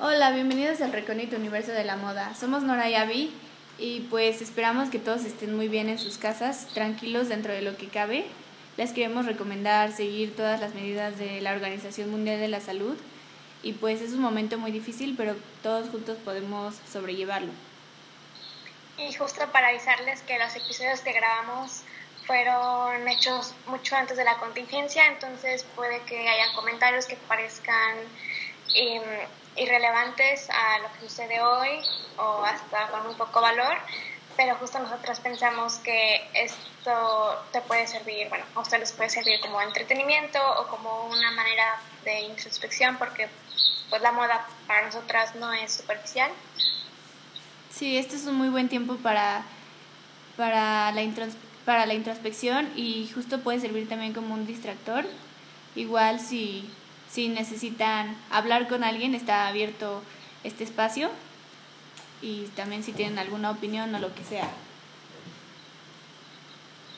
Hola, 0.00 0.32
bienvenidos 0.32 0.80
al 0.80 0.92
Recóndito 0.92 1.36
Universo 1.36 1.70
de 1.70 1.84
la 1.84 1.94
Moda. 1.94 2.34
Somos 2.34 2.64
Nora 2.64 2.90
y 2.90 2.96
Abby 2.96 3.32
y 3.78 4.00
pues 4.10 4.42
esperamos 4.42 4.90
que 4.90 4.98
todos 4.98 5.24
estén 5.24 5.54
muy 5.54 5.68
bien 5.68 5.88
en 5.88 6.00
sus 6.00 6.18
casas, 6.18 6.66
tranquilos 6.74 7.28
dentro 7.28 7.52
de 7.52 7.62
lo 7.62 7.76
que 7.76 7.86
cabe. 7.86 8.26
Les 8.76 8.90
queremos 8.90 9.24
recomendar 9.24 9.92
seguir 9.92 10.34
todas 10.34 10.60
las 10.60 10.74
medidas 10.74 11.16
de 11.16 11.40
la 11.42 11.52
Organización 11.52 12.10
Mundial 12.10 12.40
de 12.40 12.48
la 12.48 12.58
Salud 12.58 12.96
y 13.62 13.74
pues 13.74 14.00
es 14.00 14.14
un 14.14 14.20
momento 14.20 14.58
muy 14.58 14.72
difícil, 14.72 15.14
pero 15.16 15.36
todos 15.62 15.88
juntos 15.90 16.18
podemos 16.24 16.74
sobrellevarlo. 16.92 17.52
Y 18.98 19.14
justo 19.14 19.46
para 19.52 19.68
avisarles 19.68 20.22
que 20.22 20.36
los 20.40 20.56
episodios 20.56 21.02
que 21.02 21.12
grabamos 21.12 21.82
fueron 22.26 23.06
hechos 23.06 23.54
mucho 23.68 23.94
antes 23.94 24.16
de 24.16 24.24
la 24.24 24.38
contingencia, 24.38 25.06
entonces 25.06 25.64
puede 25.76 26.00
que 26.00 26.28
haya 26.28 26.52
comentarios 26.56 27.06
que 27.06 27.14
parezcan 27.28 27.98
em, 28.74 29.02
irrelevantes 29.56 30.48
a 30.50 30.78
lo 30.80 30.92
que 30.92 31.08
sucede 31.08 31.40
hoy 31.40 31.80
o 32.18 32.44
hasta 32.44 32.88
con 32.88 33.06
un 33.06 33.16
poco 33.16 33.40
valor, 33.40 33.76
pero 34.36 34.56
justo 34.56 34.78
nosotros 34.78 35.20
pensamos 35.20 35.76
que 35.76 36.28
esto 36.34 37.44
te 37.52 37.60
puede 37.62 37.86
servir, 37.86 38.28
bueno, 38.28 38.44
a 38.54 38.60
ustedes 38.60 38.92
puede 38.92 39.10
servir 39.10 39.40
como 39.40 39.60
entretenimiento 39.60 40.38
o 40.58 40.66
como 40.66 41.06
una 41.06 41.30
manera 41.32 41.80
de 42.04 42.22
introspección 42.22 42.96
porque 42.96 43.28
pues 43.90 44.02
la 44.02 44.12
moda 44.12 44.46
para 44.66 44.86
nosotras 44.86 45.34
no 45.36 45.52
es 45.52 45.72
superficial. 45.72 46.30
Sí, 47.70 47.96
este 47.96 48.16
es 48.16 48.26
un 48.26 48.36
muy 48.36 48.48
buen 48.48 48.68
tiempo 48.68 48.96
para, 48.96 49.44
para, 50.36 50.92
la, 50.92 51.02
para 51.64 51.86
la 51.86 51.94
introspección 51.94 52.72
y 52.76 53.10
justo 53.14 53.40
puede 53.40 53.60
servir 53.60 53.88
también 53.88 54.12
como 54.12 54.34
un 54.34 54.46
distractor. 54.46 55.06
Igual 55.74 56.20
si, 56.20 56.70
si 57.14 57.28
necesitan 57.28 58.16
hablar 58.28 58.66
con 58.66 58.82
alguien, 58.82 59.14
está 59.14 59.46
abierto 59.46 60.02
este 60.42 60.64
espacio 60.64 61.10
y 62.20 62.46
también 62.56 62.82
si 62.82 62.92
tienen 62.92 63.20
alguna 63.20 63.52
opinión 63.52 63.94
o 63.94 64.00
lo 64.00 64.12
que 64.12 64.24
sea. 64.24 64.48